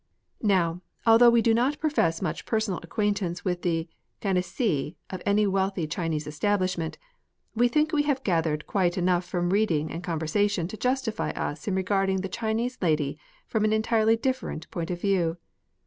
Now, 0.41 0.81
although 1.05 1.29
we 1.29 1.43
do 1.43 1.53
not 1.53 1.77
profess 1.79 2.23
much 2.23 2.47
personal 2.47 2.79
ac 2.79 2.87
quaintance 2.89 3.45
with 3.45 3.61
the 3.61 3.87
gynecee 4.19 4.95
of 5.11 5.21
any 5.27 5.45
wealthy 5.45 5.85
Chinese 5.85 6.25
establishment, 6.25 6.97
we 7.53 7.67
think 7.67 7.93
we 7.93 8.01
have 8.01 8.23
gathered 8.23 8.65
quite 8.65 8.97
enough 8.97 9.25
from 9.25 9.51
reading 9.51 9.91
and 9.91 10.03
conversation 10.03 10.67
to 10.69 10.75
justify 10.75 11.29
us 11.33 11.67
in 11.67 11.75
regard 11.75 12.09
ing 12.09 12.21
the 12.21 12.29
Chinese 12.29 12.79
lady 12.81 13.19
from 13.45 13.63
an 13.63 13.73
entirely 13.73 14.17
different 14.17 14.67
point 14.71 14.89
of 14.89 14.99
view. 14.99 15.37